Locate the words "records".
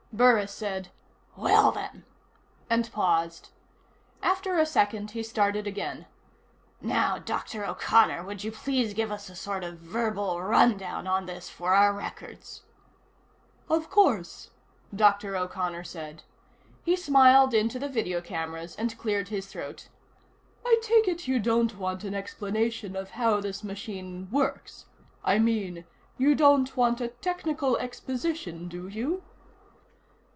11.93-12.63